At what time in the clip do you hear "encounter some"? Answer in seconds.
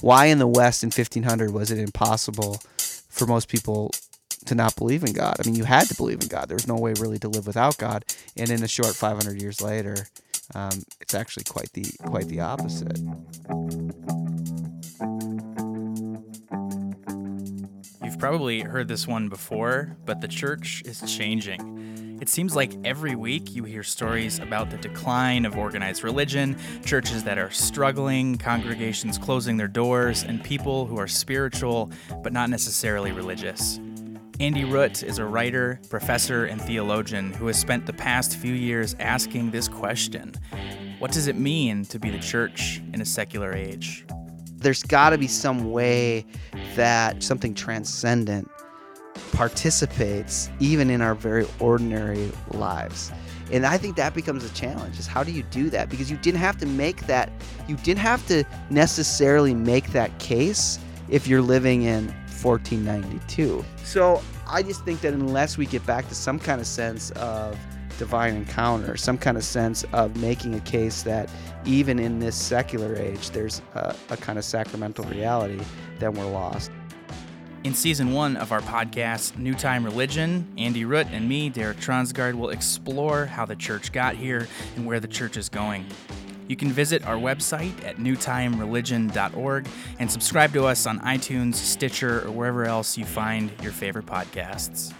68.34-69.18